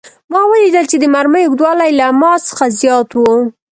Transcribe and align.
ما 0.31 0.41
ولیدل 0.51 0.85
چې 0.91 0.97
د 0.99 1.05
مرمۍ 1.13 1.43
اوږدوالی 1.45 1.91
له 1.99 2.07
ما 2.21 2.31
څخه 2.47 2.65
زیات 2.79 3.09
و 3.15 3.19